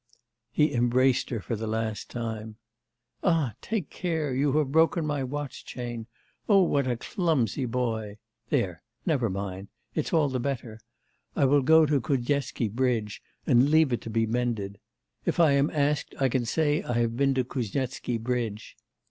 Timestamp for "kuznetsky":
12.01-12.67, 17.43-18.17